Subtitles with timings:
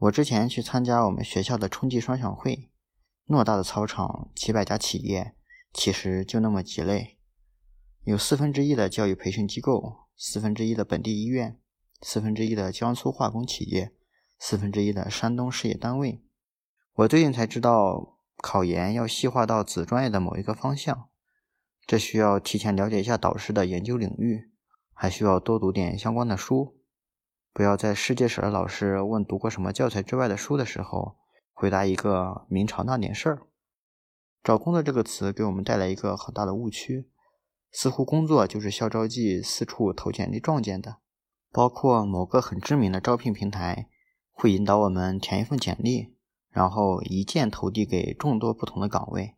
[0.00, 2.70] 我之前去参加我们学校的春季双响会，
[3.26, 5.34] 偌大的操场，几百家企业，
[5.74, 7.18] 其实就那么几类，
[8.04, 11.60] 有四分之一的教育培训机构，四分之一的本地医院，
[12.00, 13.92] 四分之一的江苏化工企业，
[14.38, 16.22] 四分之一的山东事业单位。
[16.94, 21.10] 我最近才知道，考研要细化到子专业的某一个方向，
[21.86, 24.50] 这需要提前了解一下导师的研究领域，
[24.94, 26.79] 还需要多读点相关的书。
[27.52, 31.16] 不要在世界史的老师问读过什么教材之外的书的时候，
[31.52, 33.42] 回答一个明朝那点事儿。
[34.42, 37.10] 找工作这个词给我们带来一个很大的误区，
[37.72, 40.98] 似乎工作就是校招季四处投简历撞见的，
[41.50, 43.88] 包括某个很知名的招聘平台
[44.30, 46.14] 会引导我们填一份简历，
[46.50, 49.34] 然后一键投递给众多不同的岗位。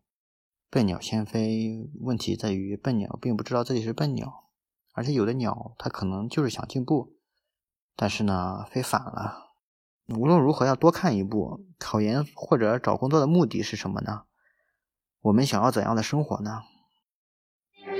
[0.69, 4.45] 笨鸟先飞，问题在于笨鸟并不知道自己是笨鸟，
[4.93, 7.17] 而且有的鸟它可能就是想进步。
[7.95, 9.53] 但是呢，飞反了。
[10.17, 11.65] 无论如何，要多看一步。
[11.79, 14.23] 考研或者找工作的目的是什么呢？
[15.21, 16.61] 我们想要怎样的生活呢？
[17.85, 17.95] 同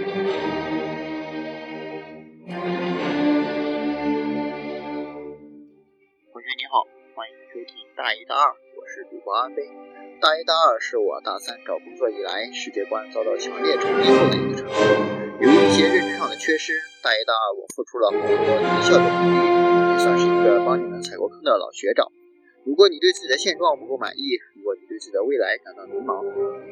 [6.41, 6.83] 学你好，
[7.16, 9.55] 欢迎收听大一、大二，我是主播阿飞。
[10.19, 14.75] 大一、大二是我大三找工作以来世界观遭到强烈冲击后的一个成果。
[15.39, 19.62] 由于一些认知上的缺失，大一、大二我付出了很多低效的努力。
[20.03, 22.11] 算是一个帮你们踩过坑的老学长。
[22.65, 26.19] 如果你对自己的现状不够满意，如果你对自己的未来感到迷茫，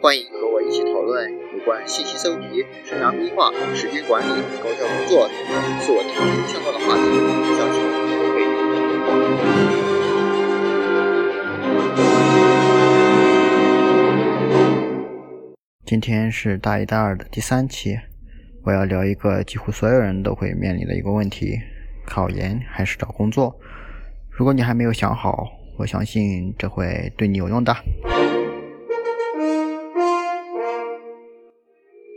[0.03, 4.27] 欢迎和我一起讨论有关信息搜集、生涯规划、时间管理、
[4.59, 7.07] 高效工作等等自我提升相关的话题。
[7.55, 8.52] 相信都会有
[15.85, 17.97] 今天是大一、大二的第三期，
[18.65, 21.57] 我要聊一个几乎所有人都会面临的一个问题。
[22.12, 23.58] 考研还是找工作？
[24.30, 27.73] 如果你还没有想好，我相信这会对你有用的。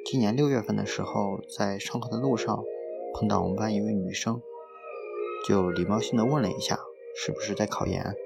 [0.04, 2.64] 今年六月份的时候，在上课的路上
[3.14, 4.40] 碰到我们班一位女生，
[5.46, 6.76] 就礼貌性的问了一下，
[7.16, 8.16] 是不是在考研？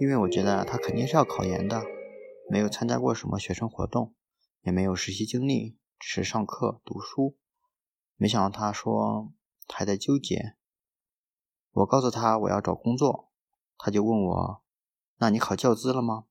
[0.00, 1.84] 因为我觉得她肯定是要考研的，
[2.50, 4.12] 没有参加过什么学生活动，
[4.64, 7.36] 也没有实习经历，只是上课读书。
[8.16, 9.30] 没想到她说。
[9.68, 10.54] 还在纠结，
[11.70, 13.30] 我告诉他我要找工作，
[13.78, 14.62] 他就问我
[15.18, 16.24] ：“那你考教资了吗？”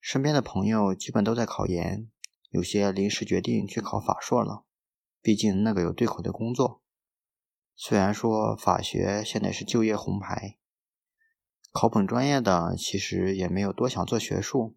[0.00, 2.10] 身边的朋友基本都在考研，
[2.50, 4.64] 有些临时决定去考法硕了，
[5.20, 6.82] 毕竟那个有对口的工作。
[7.74, 10.58] 虽然说法学现在是就业红牌，
[11.70, 14.76] 考本专业的其实也没有多想做学术，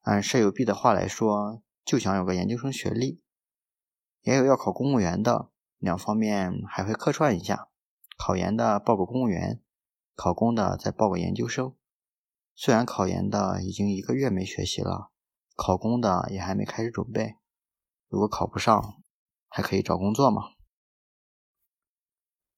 [0.00, 3.20] 按舍友 B 的话来说，就想有个研究生学历。
[4.22, 5.50] 也有要考公务员的。
[5.80, 7.68] 两方面还会客串一下，
[8.16, 9.60] 考研的报个公务员，
[10.14, 11.74] 考公的再报个研究生。
[12.54, 15.10] 虽然考研的已经一个月没学习了，
[15.56, 17.36] 考公的也还没开始准备。
[18.08, 19.02] 如果考不上，
[19.48, 20.50] 还可以找工作嘛。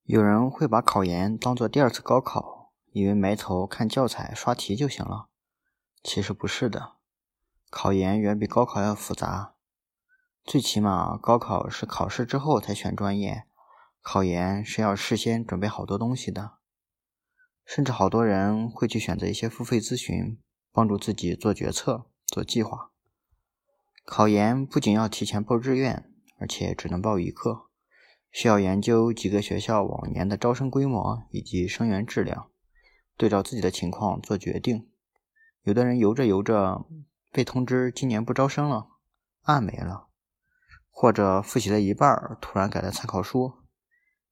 [0.03, 5.29] 有人会把考研当做第二次高考，以为埋头看教材刷题就行了。
[6.03, 6.97] 其实不是的，
[7.71, 9.52] 考研远比高考要复杂。
[10.45, 13.45] 最起码，高考是考试之后才选专业，
[14.01, 16.55] 考研是要事先准备好多东西的。
[17.65, 20.39] 甚至好多人会去选择一些付费咨询，
[20.73, 22.91] 帮助自己做决策、做计划。
[24.05, 27.67] 考研不仅要提前报志愿，而且只能报一个，
[28.33, 32.51] 需要研究几个学校往年的招生规模以及生源质量，
[33.17, 34.91] 对照自己的情况做决定。
[35.63, 36.85] 有的人游着游着
[37.31, 38.89] 被通知今年不招生了，
[39.43, 40.09] 案没了。
[40.95, 43.55] 或者复习了一半，突然改了参考书，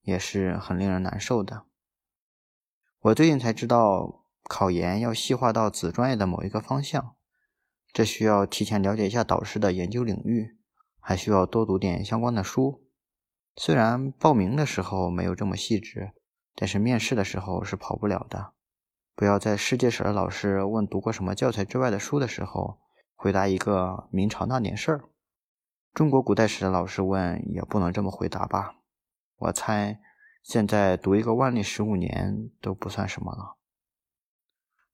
[0.03, 1.65] 也是很令人难受的。
[3.01, 7.17] 我最近才知道，考研要细化到子专业的某一个方向，
[7.93, 10.59] 这需要提前了解一下导师的研究领域，
[11.01, 12.87] 还需要多读点相关的书。
[13.57, 16.13] 虽然报名的时候没有这么细致，
[16.55, 18.53] 但是面试的时候是跑不了的。
[19.17, 22.79] 不要在世界史的老师问读过什么教材之外的书的时候，
[23.17, 25.10] 回答一个明朝那点事儿。
[25.93, 28.77] 中国古代史的老师问，也不能这么回答吧？
[29.37, 30.01] 我猜，
[30.43, 33.57] 现在读一个万历十五年都不算什么了。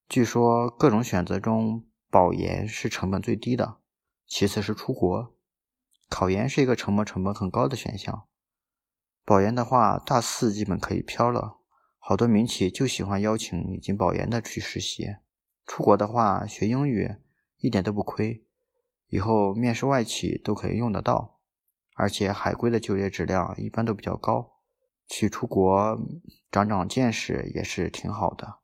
[0.09, 3.77] 据说各种选择中，保研是成本最低的，
[4.25, 5.35] 其次是出国。
[6.09, 8.25] 考研是一个成本成本很高的选项。
[9.23, 11.57] 保研的话，大四基本可以飘了，
[11.99, 15.17] 好多民企就喜欢邀请已经保研的去实习。
[15.65, 17.17] 出国的话，学英语
[17.57, 18.46] 一点都不亏。
[19.09, 21.39] 以后面试外企都可以用得到，
[21.95, 24.57] 而且海归的就业质量一般都比较高，
[25.07, 25.97] 去出国
[26.51, 28.59] 长长见识也是挺好的。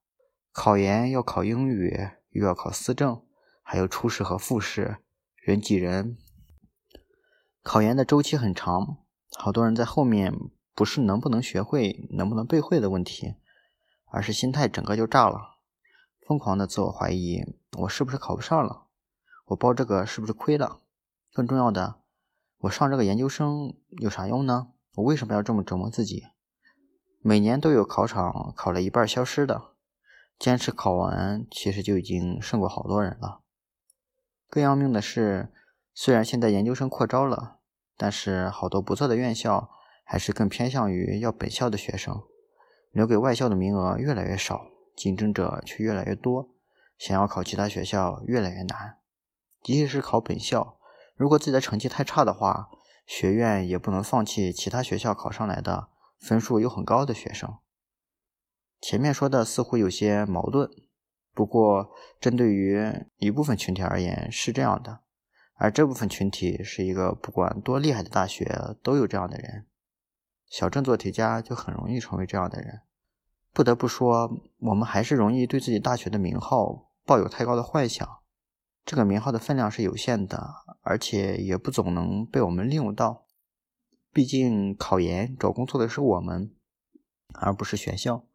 [0.51, 3.24] 考研要考英语，又要考思政，
[3.63, 4.98] 还有初试和复试，
[5.36, 6.18] 人挤人。
[7.63, 8.98] 考研的周期很长，
[9.38, 10.34] 好多人在后面
[10.75, 13.36] 不是能不能学会、能不能背会的问题，
[14.12, 15.57] 而是心态整个就炸了，
[16.28, 17.42] 疯狂的自我怀疑：
[17.80, 18.88] 我是不是考不上了？
[19.45, 20.80] 我报这个是不是亏了？
[21.34, 21.95] 更重要的，
[22.60, 24.68] 我上这个研究生有啥用呢？
[24.95, 26.24] 我为什么要这么折磨自己？
[27.22, 29.72] 每年都有考场考了一半消失的，
[30.38, 33.42] 坚持考完其实就已经胜过好多人了。
[34.50, 35.51] 更要命的是。
[35.95, 37.60] 虽然现在研究生扩招了，
[37.95, 39.69] 但是好多不错的院校
[40.04, 42.24] 还是更偏向于要本校的学生，
[42.90, 46.50] 留给外校的名额越来越少，竞争者却越来越多，
[46.98, 48.98] 想要考其他学校越来越难。
[49.63, 50.77] 即使是考本校，
[51.15, 52.69] 如果自己的成绩太差的话，
[53.06, 55.88] 学院也不能放弃其他学校考上来的
[56.19, 57.57] 分数又很高的学生。
[58.81, 60.69] 前面说的似乎有些矛盾，
[61.33, 61.89] 不过
[62.19, 65.00] 针对于一部分群体而言是这样的。
[65.56, 69.66] 而这部分群体是一个不管多厉害的大学都有这样的人，
[70.50, 72.81] 小镇做题家就很容易成为这样的人。
[73.54, 78.22] 不得不说，我们还是容易对自己大学的名号抱有太高的幻想。
[78.85, 83.25] 这个名号的分量是有限的，而且也不总能被我们利用到。
[84.12, 86.53] 毕竟考研找工作的是我们，
[87.33, 88.25] 而不是学校。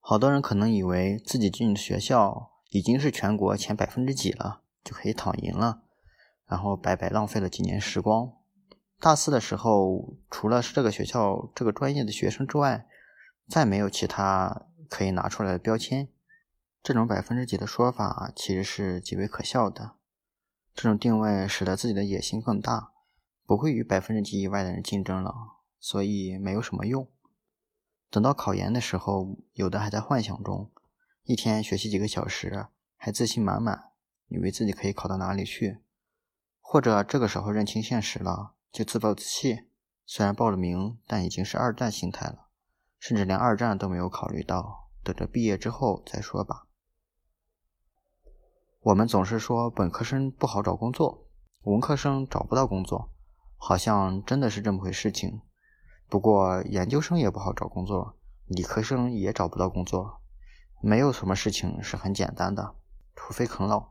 [0.00, 5.82] 好多人可能以为自己进的学校已经是全国前百分之几了，就可以躺赢了。
[6.46, 8.32] 然后白白浪费了几年时光。
[9.00, 12.86] 大四的时候，除了是这个学校这个专业的学生之外，
[13.48, 16.08] 再没有其他可以拿出来的标签。
[16.86, 19.96] 这种百分之几的说法其实是极为可笑的。
[20.72, 22.92] 这种定位使得自己的野心更大，
[23.44, 25.34] 不会与百分之几以外的人竞争了，
[25.80, 27.10] 所以没有什么用。
[28.08, 30.70] 等到考研的时候，有的还在幻想中，
[31.24, 33.90] 一天学习几个小时，还自信满满，
[34.28, 35.78] 以为自己可以考到哪里去。
[36.60, 39.66] 或者这个时候认清现实了，就自暴自弃。
[40.04, 42.46] 虽然报了名，但已经是二战心态了，
[43.00, 46.65] 甚至连二战都没有考虑到，等着毕业之后再说吧。
[48.86, 51.26] 我们总是说本科生不好找工作，
[51.64, 53.10] 文科生找不到工作，
[53.56, 55.40] 好像真的是这么回事情。
[56.08, 60.20] 不过研究生也不好找工作，理科生也找不到工作，
[60.80, 62.76] 没有什么事情是很简单的，
[63.16, 63.88] 除非啃老。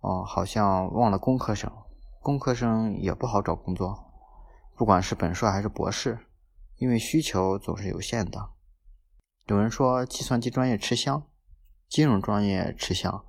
[0.00, 1.72] 哦，好像忘了工科生，
[2.20, 4.12] 工科生也不好找工作，
[4.76, 6.18] 不管是本硕还是博士，
[6.76, 8.50] 因为需求总是有限的。
[9.46, 11.26] 有人说计算机专业吃香，
[11.88, 13.24] 金融专业吃香，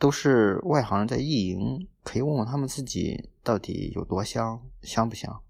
[0.00, 5.42] 都是外行人在意淫，可以问问他们自己到底有多香，香不香？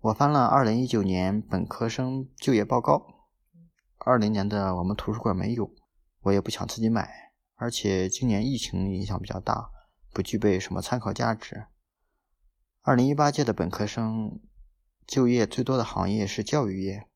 [0.00, 3.06] 我翻了二零一九年本科生就业报告，
[3.98, 5.72] 二零年的我们图书馆没有，
[6.22, 7.08] 我也不想自己买。
[7.54, 9.70] 而且今年疫情影响比较大，
[10.12, 11.66] 不具备什么参考价值。
[12.82, 14.40] 二零一八届的本科生
[15.06, 17.06] 就业最多的行业是教育业，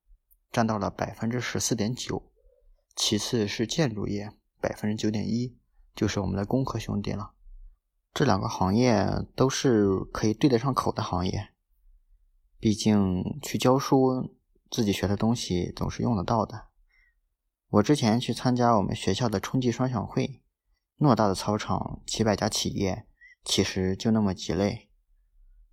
[0.53, 2.31] 占到了百分之十四点九，
[2.95, 4.31] 其次是建筑业，
[4.61, 5.57] 百分之九点一，
[5.95, 7.33] 就是我们的工科兄弟了。
[8.15, 11.49] 这两个行业都是可以对得上口的行业，
[12.59, 14.35] 毕竟去教书，
[14.71, 16.67] 自己学的东西总是用得到的。
[17.71, 20.43] 我之前去参加我们学校的春季双响会，
[20.99, 23.07] 偌大的操场，几百家企业，
[23.45, 24.91] 其实就那么几类，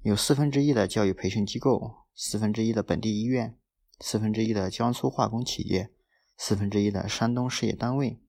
[0.04, 3.60] 有四分之一的教育培训机构，四分之一的本地医院，
[4.00, 5.92] 四分之一的江苏化工企业，
[6.38, 8.22] 四分之一的山东事业单位，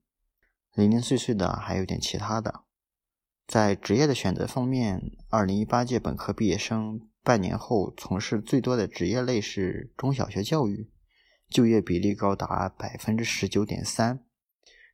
[0.75, 2.62] 零零碎碎的还有点其他的。
[3.47, 10.91] 在职业的选择方面，二零一八届本科毕业生半年后从事最多的职业类是中小学教育。
[11.49, 14.25] 就业比例高达百分之十九点三，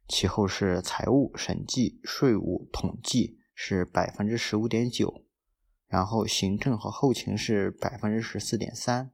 [0.09, 5.27] 其后是财务、审计、税务、统计是百分之十五点九，
[5.87, 9.11] 然后行政和后勤是百分之十四点三。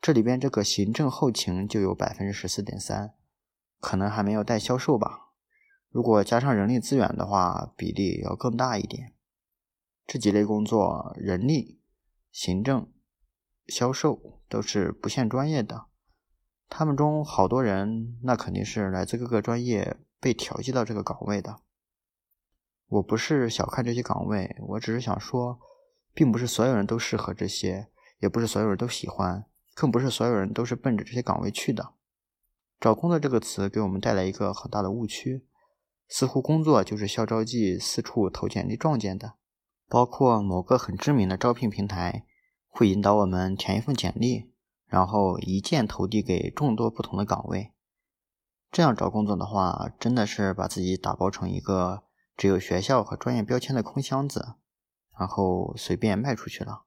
[0.00, 3.14] 这里边这个行政后勤就有百分之十四点三，
[3.80, 5.25] 可能还没有带销售吧。
[5.96, 9.14] 如果加上人力资源的话，比例要更大一点。
[10.06, 11.80] 这几类工作，人力、
[12.30, 12.86] 行政、
[13.66, 15.86] 销售都是不限专业的。
[16.68, 21.60] 他们中好多人，那肯定是来自各个专业被调剂到这个岗位的。
[22.88, 25.58] 我不是小看这些岗位，我只是想说，
[26.12, 27.88] 并不是所有人都适合这些，
[28.18, 31.94] 也不是所有人都喜欢，更不是所有人都是奔着这些岗位去的。
[32.78, 35.46] 找工作这个词给我们带来一个很大的误区，
[36.08, 39.34] 似乎工作就是校招季四处投简历撞见的，
[39.88, 42.24] 包括某个很知名的招聘平台
[42.68, 44.52] 会引导我们填一份简历。
[44.88, 47.72] 然后一键投递给众多不同的岗位，
[48.70, 52.04] 这样找工作的话，真的是把自己打包成一个
[52.36, 54.54] 只有学校和专业标签的空箱子，
[55.18, 56.84] 然后随便卖出去了。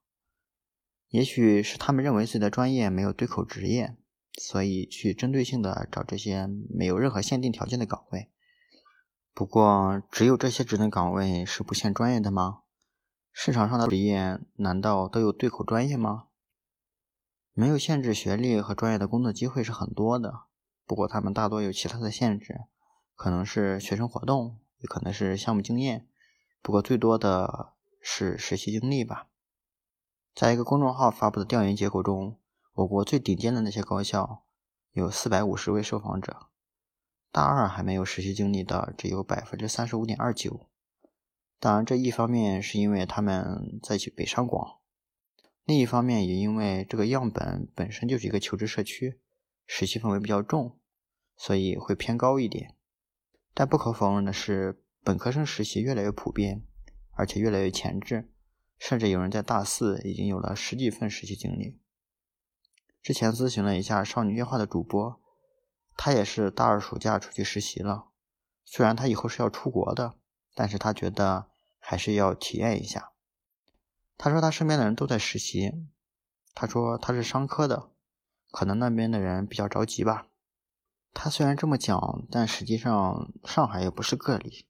[1.09, 3.97] 也许是他们认为自己的专业没有对口职业，
[4.39, 8.31] 所以去针对性的找这些没有任何限定条件的岗位。
[9.33, 12.61] 不过，只有这些职能岗位是不限专业的吗？
[13.31, 16.25] 市场上的职业难道都有对口专业吗？
[17.53, 20.41] 没有限制学历和专业的工作机会是很多的，
[20.85, 22.65] 不过他们大多有其他的限制，
[23.15, 26.07] 可能是学生活动，也可能是项目经验，
[26.61, 29.27] 不过最多的是实习经历吧。
[30.35, 32.37] 在一个公众号发布的调研结果中，
[32.73, 34.43] 我国最顶尖的那些高校
[34.91, 36.48] 有四百五十位受访者，
[37.31, 40.67] 大二还没有实习经历的只有百分之三十五点二九。
[41.59, 44.79] 当然，这一方面是因为他们在去北上广。
[45.65, 49.19] 另一方面，也因为这个样本本身就是一个求职社区，
[49.67, 50.79] 实习氛围比较重，
[51.37, 52.75] 所以会偏高一点。
[53.53, 56.63] 但不可否认的是，本科生实习越来越普遍，
[57.11, 58.31] 而且越来越前置，
[58.79, 61.77] 甚至有人在大四已经有了十几份实习经历。
[63.03, 65.18] 之前咨询了一下少女夜话的主播，
[66.01, 68.05] 他也是大二暑假出去实习了。
[68.63, 70.13] 虽然他以后是要出国的，
[70.55, 73.11] 但是他觉得还是要体验一下。
[74.17, 75.73] 他说他身边的人都在实习。
[76.55, 77.89] 他说他是商科的，
[78.49, 80.27] 可能那边的人比较着急吧。
[81.13, 84.67] 他虽然这么讲，但实际上上海也不是个例。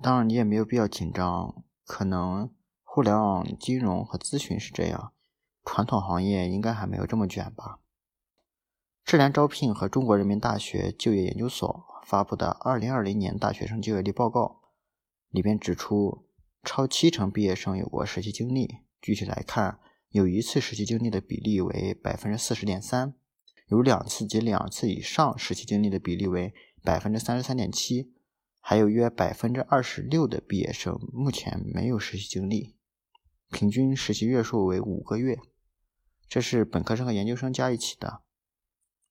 [0.00, 5.12] 当然你也没有必要紧张，可能互联网金融和咨询是这样，
[5.64, 7.80] 传统行业应该还没有这么卷吧。
[9.04, 14.60] 智联招聘和中国人民大学就业研究所发布的《二零二零年大学生就业率报告》
[15.34, 16.26] 里边指出。
[16.62, 18.80] 超七成毕业生有过实习经历。
[19.00, 19.80] 具体来看，
[20.10, 23.14] 有一次实习经历的比例为百分之四十点三，
[23.68, 26.52] 有两次及两次以上实习经历的比例为
[26.82, 28.12] 百分之三十三点七，
[28.60, 32.74] 还有约百分之二十六的毕业生目前没有实习经历，
[33.50, 35.38] 平均实习月数为五个月。
[36.28, 38.20] 这是本科生和研究生加一起的。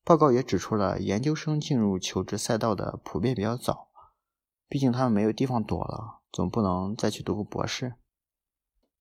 [0.03, 3.89] 报告也指出了研究生进入求职赛道的普遍比较早，
[4.68, 6.20] 毕竟他们没有地方躲了。
[6.32, 7.96] 总不能再去读个博士。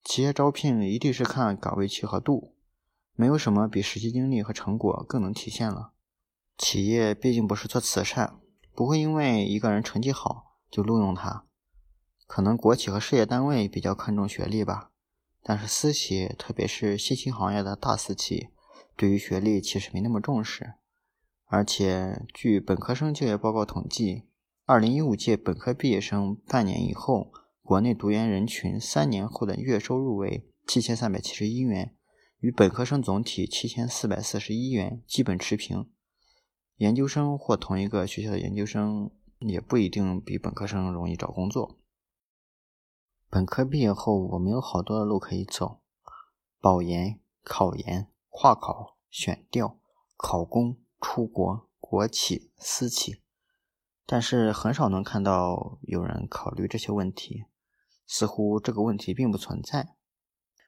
[0.02, 2.54] 企业招聘一定是看岗位契合度，
[3.12, 5.92] 没有什么比实习经历和成果更能体现了。
[6.56, 8.40] 企业毕竟不是做慈善，
[8.74, 11.44] 不会因为一个人成绩好就录用他。
[12.26, 14.90] 可能国企和事业单位比较看重学历吧，
[15.42, 18.48] 但是私企，特别是新兴行业的大私企，
[18.96, 20.74] 对于学历其实没那么重视。
[21.50, 24.24] 而且，据本科生就业报告统计。
[24.66, 31.96] 二零一五届本科毕业生半年以后，国内读研人群三年后的月收入为七千三百七十一元，
[32.40, 35.90] 与本科生总体七千四百四十一元基本持平。
[36.76, 41.78] 研究生或同一个学校的研究生也不一定比本科生容易找工作。
[43.30, 45.80] 本科毕业后，我们有好多的路可以走：
[46.60, 49.78] 保研、考研、跨考、选调、
[50.14, 53.22] 考公、出国、国企、私企。
[54.06, 57.44] 但是很少能看到有人考虑这些问题，
[58.06, 59.96] 似乎这个问题并不存在。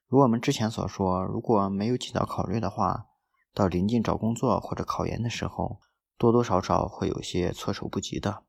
[0.06, 3.06] 如我们之前所说，如果没有尽早考虑的话，
[3.54, 5.80] 到临近找工作或者考研的时候，
[6.18, 8.44] 多多少少会有些措手不及的。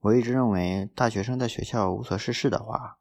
[0.00, 2.98] 我一直认为，大学生在学校无所事事的话，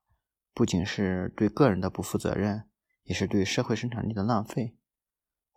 [0.54, 2.70] 不仅是对个人的不负责任，
[3.04, 4.78] 也是对社会生产力的浪费。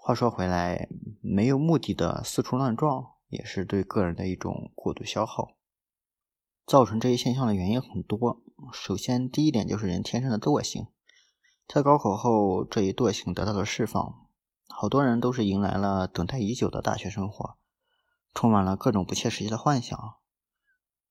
[0.08, 0.88] 话说回来，
[1.20, 3.12] 没有目的的四处乱撞。
[3.28, 5.50] 也是对个人的一种过度消耗，
[6.64, 8.40] 造成这一现象的原因很多。
[8.72, 10.86] 首先，第一点就是人天生的惰性，
[11.66, 14.26] 在高考后，这一惰性得到了释放，
[14.68, 17.58] 好多人都是迎来了等待已久的大学生活，
[18.32, 20.14] 充满了各种不切实际的幻想。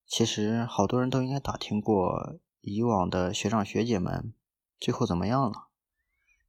[0.08, 4.34] 其实，好多人都应该打听过以往的学长学姐们
[4.80, 5.67] 最后怎么样了。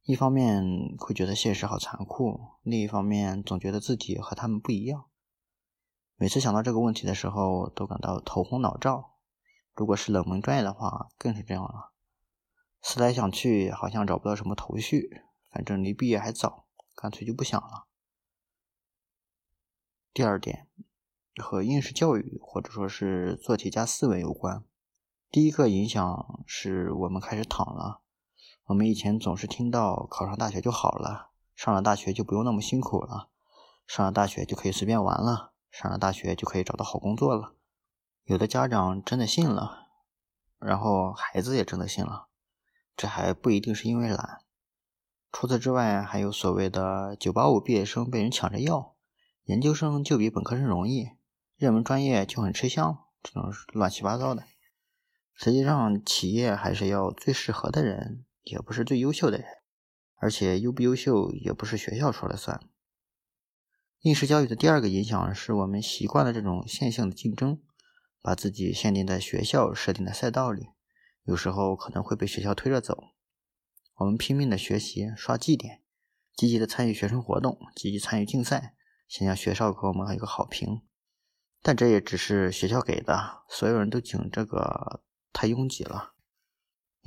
[0.03, 5.05] 一方面会觉得现实好残酷，另一方面总觉得自己和他们不一样。
[6.15, 9.05] 每次想到这个问题的时候，都感到头昏脑胀。
[9.75, 11.93] 如果是冷门专业的话，更是这样了。
[12.81, 15.21] 思来想去，好像找不到什么头绪。
[15.49, 17.87] 反正离毕业还早，干脆就不想了。
[20.13, 20.67] 第二点，
[21.41, 24.63] 和应试教育或者说是做题家思维有关。
[25.31, 28.01] 第一个影响是我们开始躺了。
[28.69, 33.29] 我们以前总是听到考上大学就好了，上了大学就不用那么辛苦了，
[33.87, 35.53] 上了大学就可以随便玩了。
[35.71, 37.55] 上了大学就可以找到好工作了，
[38.25, 39.87] 有的家长真的信了，
[40.59, 42.27] 然后孩子也真的信了，
[42.95, 44.41] 这还不一定是因为懒。
[45.31, 48.93] 除此之外，还有所谓的“九八五毕业生被人抢着要”，
[49.45, 51.09] 研究生就比本科生容易，
[51.57, 54.43] 热门专业就很吃香，这种乱七八糟的。
[55.33, 59.47] 实际上，企业还是要最适合的人，也不是最优秀的人。
[60.21, 62.59] 而且优不优秀也不是学校说了算。
[64.01, 67.61] 应试教育的第二个影响是我们习惯了这种线性的竞争，
[68.21, 70.67] 把自己限定在学校设定的赛道里，
[71.23, 73.01] 有时候可能会被学校推着走。
[73.95, 75.83] 我们拼命的学习，刷绩点，
[76.35, 78.75] 积极的参与学生活动，积极参与竞赛，
[79.07, 80.81] 想让学校给我们一个好评。
[81.61, 86.13] 但这也只是学校给的，所有人都紧这个太拥挤了。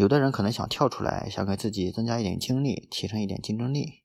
[0.02, 4.02] 有的人可能想跳出来，想给自己增加一点精力，提升一点竞争力，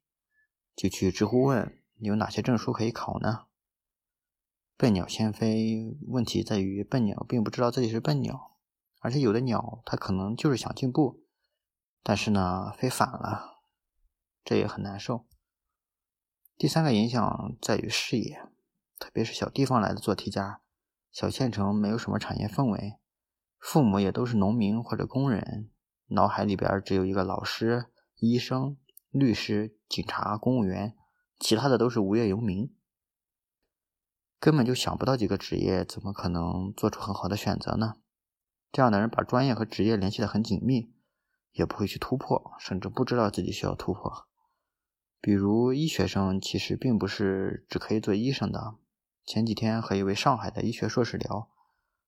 [0.76, 3.46] 就去知乎问有哪些证书可以考呢？
[4.78, 8.58] 笨鸟先飞，问题在于笨鸟并不知道自己是笨鸟，
[9.00, 11.24] 而且有的鸟它可能就是想进步。
[12.04, 13.64] 但是呢，飞反了，
[14.46, 15.26] 这也很难受。
[16.60, 18.44] 第三个影响在于视野，
[19.00, 20.62] 特别是小地方来的做题家，
[21.12, 23.00] 小县城没有什么产业氛围，
[23.58, 25.72] 父母也都是农民或者工人，
[26.08, 27.88] 脑海里边只有一个老师、
[28.18, 28.78] 医生、
[29.12, 30.96] 律师、警察、公务员，
[31.40, 32.74] 其他的都是无业游民，
[34.40, 37.96] 根本就想不到几个职业，怎么可能做出很好的选择呢？
[38.72, 40.94] 这样的人把专业和职业联系的很紧密。
[41.54, 44.28] 也不会去突破，甚至不知道自己需要突破。
[45.20, 48.76] 比如医学生其实并不是只可以做医生的。
[49.26, 51.50] 前几天和一位上海的医学硕士聊，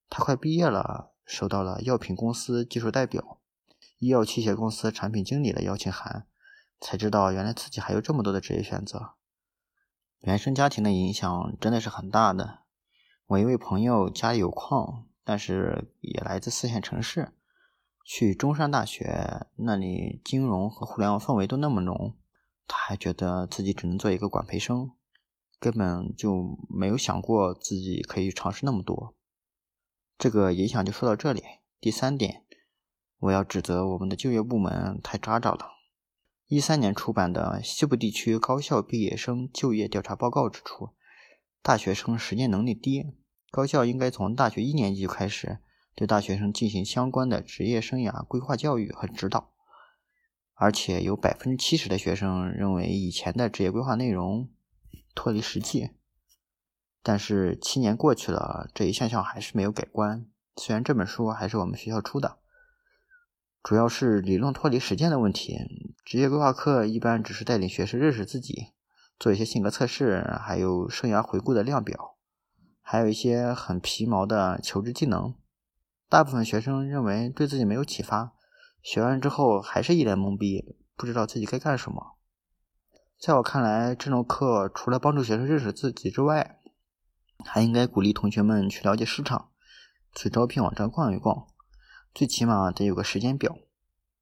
[0.08, 3.39] 他快毕业了，收到了药品公司技术代表、
[4.00, 6.26] 医药器械公司产品经理的邀请函，
[6.80, 9.12] 才知道原来自己还有这么多的职业选择。
[10.20, 12.60] 原生家庭的影响真的是很大的。
[13.28, 17.34] 我一位朋友家里有矿，但是也来自四线城市。
[18.06, 22.18] 去中山大学，那里金融和互联网氛围都那么浓，
[22.68, 24.92] 他还觉得自己只能做一个管培生，
[25.60, 29.16] 根本就没有想过自己可以尝试那么多。
[30.18, 31.44] 这个影响就说到这里。
[31.80, 32.44] 第三点，
[33.20, 35.74] 我要指责我们的就业部门太渣渣了。
[36.48, 40.90] 一三年出版的西部地区高校毕业生就业调查报告指出，
[41.62, 43.06] 大学生实践能力低，
[43.52, 45.60] 高校应该从大学一年级就开始。
[45.96, 49.52] 对大学生进行相关的职业生涯规划教育和指导，
[50.54, 54.50] 而且有百分之七十的学生认为以前的职业规划内容
[55.14, 55.90] 脱离实际。
[57.04, 60.26] 但是七年过去了，这一现象还是没有改观。
[60.56, 62.38] 虽然这本书还是我们学校出的，
[63.62, 65.58] 主要是理论脱离实践的问题。
[66.06, 68.68] 职业规划课一般只是带领学生认识自己，
[69.20, 72.16] 做一些性格测试，还有生涯回顾的量表，
[72.82, 75.36] 还有一些很皮毛的求职技能。
[76.08, 78.32] 大部分学生认为对自己没有启发，
[78.82, 82.16] 学完之后还是一脸懵逼，不知道自己该干什么。
[83.20, 86.60] 在我看来，这种课除了帮助学生认识自己之外，
[87.46, 89.50] 还应该鼓励同学们去了解市场，
[90.16, 91.46] 去招聘网站逛一逛，
[92.14, 93.58] 最起码得有个时间表，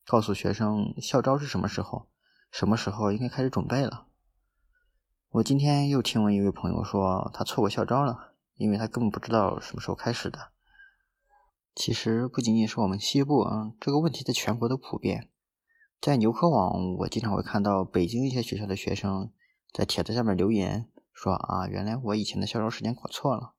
[0.06, 2.08] 告诉学生校招是什么时候，
[2.52, 4.08] 什么时候应该开始准备了。
[5.30, 10.52] 我今天又听闻一位朋友说，他错过校招了，因为他根本不知道什么时候开始的。
[11.76, 15.30] 其实不仅仅是我们西部啊，这个问题在全国都普遍。
[16.00, 19.32] 在牛科网，我经常会看到北京一些学校的学生
[19.74, 23.54] 在帖子下面留言说：“啊，原来我以前的校招时间搞错了。”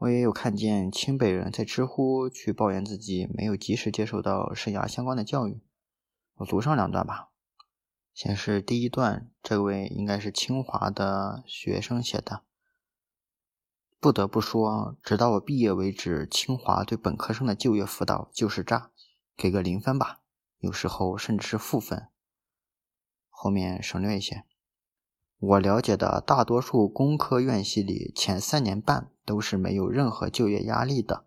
[0.00, 5.60] 我也有看见清北人在知乎去抱怨自己没有及时接受到生涯相关的教育。
[6.36, 7.28] 我读上两段吧。
[8.14, 12.44] 先是第一段，这位应该是清华的学生写的。
[14.00, 18.92] 不得不说，直到我毕业为止，清华对本科生的就业辅导就是渣，
[19.36, 20.22] 给个零分吧，
[20.60, 22.08] 有时候甚至是负分。
[23.28, 24.44] 后面省略一些。
[25.38, 31.26] 我了解的大多数工科院系里，前三年半都是没有任何就业压力的，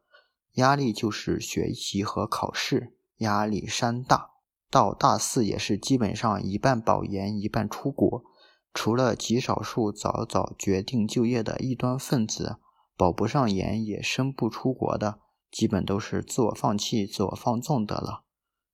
[0.56, 4.32] 压力就是学习和考试，压力山大。
[4.70, 8.26] 到大四也是基本上一半保研，一半出国，
[8.74, 12.58] 除了极少数早早决定就业的异端分子。
[12.98, 18.26] 保不上研也升不出国的，基本都是自我放弃、自我放纵的了。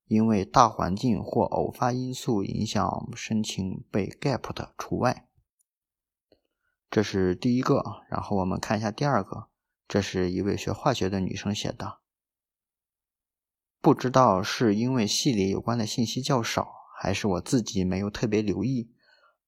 [0.08, 5.29] 因为大环境或偶发因素影响申请被 gap 的除外。
[6.90, 9.46] 这是第一个，然后我们看一下第二个。
[9.86, 11.98] 这是一位学化学的女生写的，
[13.80, 16.68] 不知道是因为系里有关的信息较少，
[17.00, 18.92] 还是我自己没有特别留意。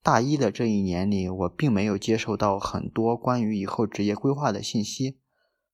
[0.02, 5.20] 大一的这一年里，我并没有接受到很多关于以后职业规划的信息。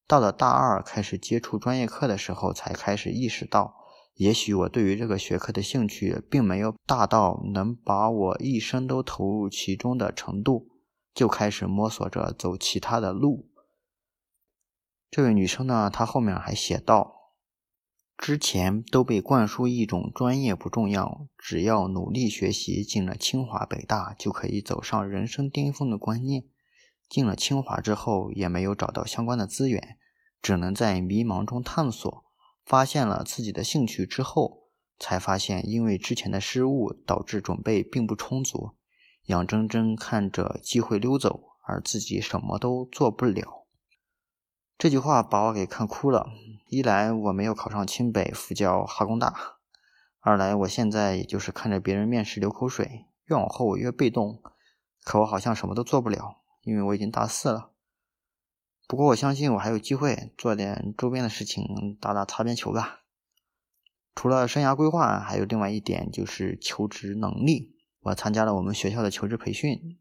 [0.07, 3.75] 到了大二开始接触专业课的时候，才开始意识到，
[4.15, 10.69] 也许我对于这个学科的兴趣并没有大到能把我一生都投入其中的程度，
[11.19, 13.51] 就开始摸索着走其他的路。
[15.11, 17.33] 这位女生呢，她后面还写道
[18.17, 26.45] ：“之前都被灌输一种专业不重要，只要努力学习，进了清华北大就可以走上人生巅峰的观念。
[27.09, 29.99] 进了清华之后，也没有找到相关的资源，
[30.41, 32.25] 只能在迷茫中探索。
[32.65, 34.69] 发现了自己的兴趣之后，
[35.01, 38.77] 才发现因为之前的失误导致准备并不充足，
[39.29, 43.67] 眼睁睁看着机会溜走，而自己什么都做不了。”
[44.79, 46.29] 这句话把我给看哭了。
[46.69, 49.33] 一来我没有考上清北、复交、哈工大；
[50.21, 54.43] 二来我现在也就是看着别人面试流口水，越往后我越被动。
[55.05, 57.73] 可我好像什么都做不了，因为我已经大四了。
[58.87, 63.01] 不过我相信我还有机会做点周边的事情，打打擦边球吧。
[64.15, 67.78] 除了生涯规划，还有另外一点就是求职能力。
[68.01, 69.99] 我参加了我们学校的求职培训。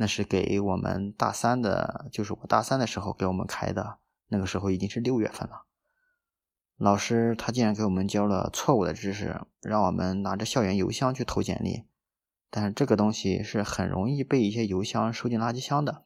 [0.00, 5.64] 那是给我们大三的，就是我大三的时候给我们开的，那个时候已经是六月份了。
[6.76, 11.82] 老师他竟然给我们教了错误的知识，让我们拿着校园邮箱去投简历，
[12.48, 16.04] 但是这个东西是很容易被一些邮箱收进垃圾箱的。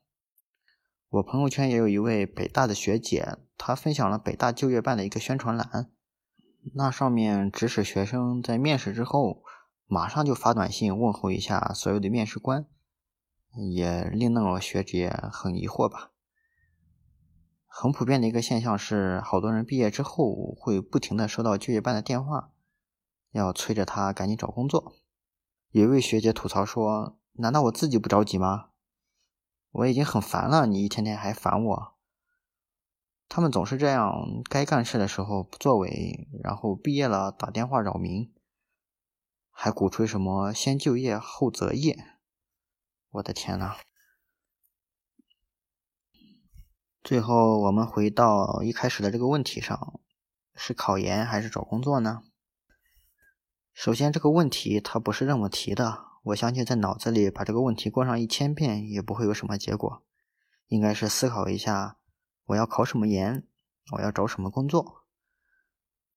[1.10, 5.90] 我朋友圈也有一位北大的学姐，她分享了北大就业办的一个宣传栏，
[6.74, 9.44] 那上面指使学生在面试之后，
[9.86, 12.66] 马上就发短信问候一下所有的面试官。
[13.74, 16.10] 也令那个学姐很疑惑吧。
[17.66, 22.50] 很普遍的一个现象是，好多人毕业之后会不停的收到就业办的电话，
[23.30, 24.94] 要催着他赶紧找工作。
[25.70, 28.70] 有一位学姐吐槽说：“难道我自己不着急吗？
[29.70, 31.94] 我已经很烦了，你一天天还烦我。”
[33.28, 38.32] 他们总是这样，该干事的时候不作为，然后毕业了打电话扰民，
[39.52, 41.96] 还鼓吹什么先就业后择业。
[43.10, 43.76] 我的天呐！
[47.04, 50.00] 最后，我们回到一开始的这个问题上：
[50.54, 52.22] 是考研还是找工作呢？
[53.72, 56.06] 首先，这个问题它不是这么提的。
[56.24, 60.02] 我相信，在脑子里把这个问题过上一千遍，也不会有什么结果。
[60.68, 61.98] 应该是思考一下：
[62.46, 63.46] 我要考什么研？
[63.96, 65.01] 我要找什么工作？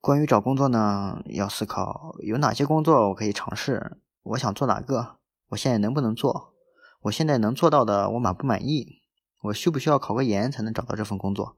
[0.06, 3.98] 关于找工作呢，要思考有哪些工作我可以尝试？
[4.22, 5.18] 我想做哪个？
[5.48, 6.54] 我现在能不能做？
[7.02, 9.02] 我现在能做到的，我满不满意？
[9.46, 11.58] 我需不需要考个研才能找到这份工作？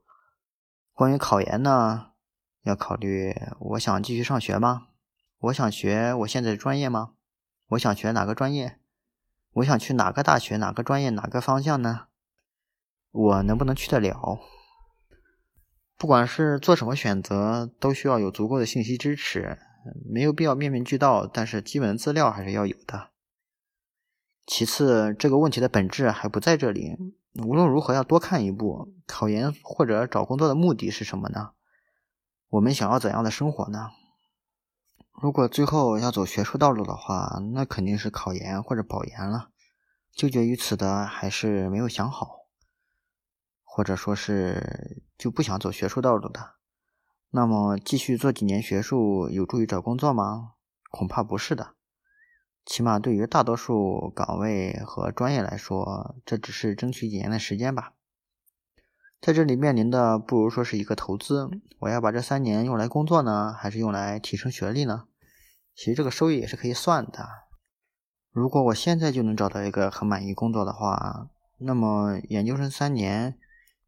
[0.93, 2.11] 关于考研呢，
[2.63, 4.87] 要考虑我想继续上学吗？
[5.39, 7.15] 我想学我现在的专业吗？
[7.71, 8.79] 我想学哪个专业？
[9.55, 10.55] 我想去哪个大学？
[10.55, 11.09] 哪个专业？
[11.09, 12.05] 哪个方向呢？
[13.11, 14.39] 我能不能去得了？
[15.97, 19.57] 不管是做什么选择，都需要有足够的信息支持，
[20.07, 23.09] 没有必要面面俱到，但是基本资料还是要有的。
[24.45, 26.95] 其次，这个问题的本质还不在这里。
[27.43, 28.93] 无论如何，要多看一步。
[29.05, 31.51] 考研或者找工作的目的是什么呢？
[32.49, 33.89] 我们想要怎样的生活呢？
[35.21, 39.49] 如果最后要走学术道路的话，那肯定是考研或者保研了。
[40.13, 42.36] 纠结于此的还是没有想好，
[43.77, 46.55] 或者说是就不想走学术道路的。
[47.29, 50.53] 那么，继续做几年学术有助于找工作吗？
[50.89, 51.75] 恐怕不是的。
[52.65, 57.93] 起码对于大多数岗位和专业来说，这只是争取几年的时间吧。
[59.21, 61.47] 在这里面临的，不如说是一个投资。
[61.81, 65.03] 我要把这三年用来工作呢，还是用来提升学历呢？
[65.75, 67.29] 其实这个收益也是可以算的。
[68.31, 73.37] 如果我现在就能找到一个很满意工作的话，那么研究生三年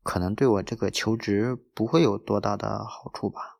[0.03, 3.59] 可能对我这个求职不会有多大的好处吧。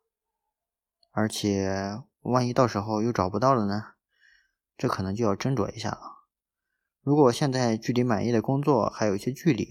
[1.10, 3.94] 而且，万一到时候又找不到了呢？
[4.76, 6.26] 这可能就要斟酌一下了。
[7.02, 9.66] 如果现在距离满意的工作还有一些距离，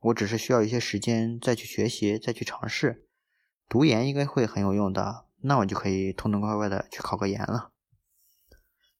[0.00, 3.06] 我只是需要一些时间再去学习、再去尝试，
[3.68, 5.26] 读研应该会很有用的。
[5.42, 7.72] 那我就可以痛痛快快的去考个研了。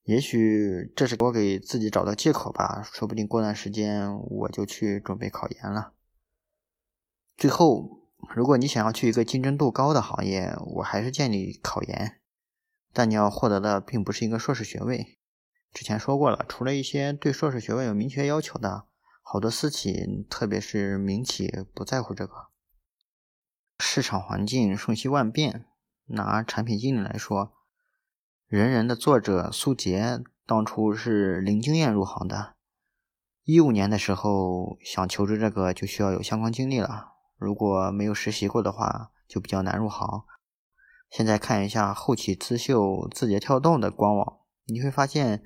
[0.05, 5.93] 也许这是我给自己找的借口吧，说不定过段时间我就去准备考研了。
[7.41, 8.03] 最后，
[8.37, 12.21] 如果你想要去一个竞争度高的行业，我还是建议考研，
[12.93, 15.19] 但你要获得的并不是一个硕士学位。
[15.73, 18.85] 之前说过了，除了一些对硕士学位有明确要求的，
[19.23, 22.49] 好多私企，特别是民企，不在乎这个。
[23.79, 25.65] 市场环境瞬息万变，
[26.09, 27.55] 拿产品经理来说，
[28.49, 32.53] 人人的作者苏杰当初是零经验入行的，
[33.45, 37.10] 一五年的时候想求职这个就需要有相关经历了，
[37.41, 40.25] 如果没有实习过的话，就比较难入行。
[41.11, 45.43] 现在看一下后起之秀、字节跳动的官网，你会发现。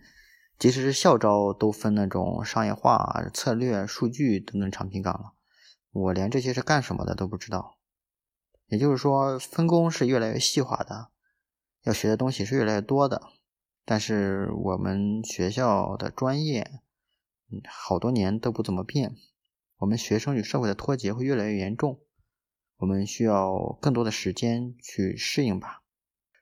[0.56, 5.32] 即使是校招都分那种商业化、策略、数据等等产品岗了，
[5.90, 7.76] 我连这些是干什么的都不知道。
[8.68, 11.08] 也就是说，分工是越来越细化的，
[11.82, 13.20] 要学的东西是越来越多的。
[13.84, 16.80] 但是我们学校的专业，
[17.68, 19.16] 好多年都不怎么变。
[19.84, 22.00] 我们学生与社会的脱节会越来越严重，
[22.78, 25.82] 我们需要更多的时间去适应吧。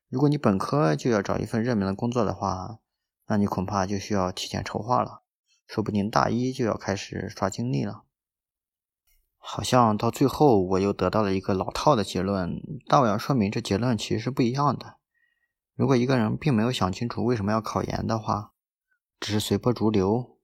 [0.09, 2.79] 如果你本科就要找一份热门的工作的话，
[3.27, 5.23] 那你恐怕就需要提前筹划了，
[5.67, 8.05] 说不定大一就要开始刷经历了。
[9.39, 14.99] 好像到最后我又得到了一个老套的结论，但我要说明这结论其实是不一样的。
[15.75, 18.53] 如果一个人并没有想清楚为什么要考研的话，
[19.19, 20.39] 只是随波逐流，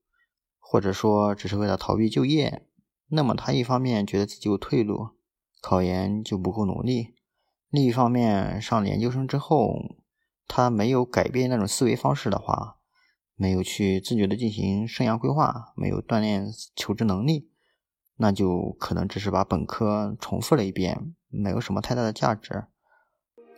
[0.59, 2.65] 或者说只是为了逃避就业，
[3.11, 5.11] 那么他一方面觉得自己有退路，
[5.63, 7.15] 考研就不够努力；
[7.71, 9.97] 另一方面，上研究生之后，
[10.47, 12.77] 他没有改变那种思维方式的话，
[13.35, 17.51] 没有去自觉的进行生涯规划，没有锻炼求职能力，
[18.17, 22.65] 那就可能只是把本科重复了一遍，没有什么太大的价值。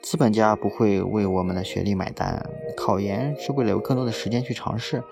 [0.03, 5.03] 资本家不会为我们的学历买单，考研是为了有更多的时间去尝试。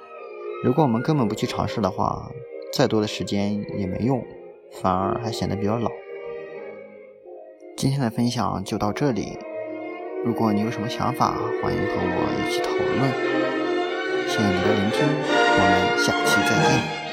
[0.64, 2.30] 如果我们根本不去尝试的话，
[2.72, 4.24] 再多的时间也没用
[4.70, 5.90] 反而还显得比较老。
[7.76, 9.38] 今天的分享就到这里
[10.24, 13.38] 如果你有什么想法欢迎和我一起讨论。
[14.28, 17.07] 谢谢你的聆听我们下期再见。